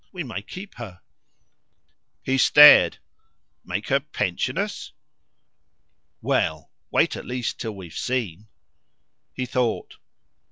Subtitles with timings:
[0.11, 0.99] We may keep her."
[2.23, 2.97] He stared.
[3.63, 4.93] "Make her pension us?"
[6.23, 8.47] "Well, wait at least till we've seen."
[9.31, 9.97] He thought.